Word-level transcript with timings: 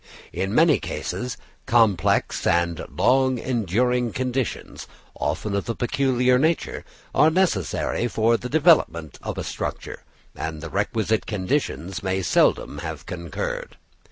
In 0.33 0.55
many 0.55 0.79
cases 0.79 1.37
complex 1.67 2.47
and 2.47 2.83
long 2.89 3.37
enduring 3.37 4.13
conditions, 4.13 4.87
often 5.13 5.55
of 5.55 5.69
a 5.69 5.75
peculiar 5.75 6.39
nature, 6.39 6.83
are 7.13 7.29
necessary 7.29 8.07
for 8.07 8.35
the 8.35 8.49
development 8.49 9.19
of 9.21 9.37
a 9.37 9.43
structure; 9.43 10.01
and 10.35 10.59
the 10.59 10.71
requisite 10.71 11.27
conditions 11.27 12.01
may 12.01 12.23
seldom 12.23 12.79
have 12.79 13.05
concurred. 13.05 13.77